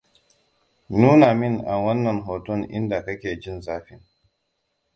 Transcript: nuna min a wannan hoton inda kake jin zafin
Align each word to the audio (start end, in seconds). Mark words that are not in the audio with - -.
nuna 0.99 1.29
min 1.41 1.55
a 1.67 1.75
wannan 1.85 2.19
hoton 2.21 2.61
inda 2.77 2.99
kake 3.05 3.31
jin 3.41 3.61
zafin 3.61 4.01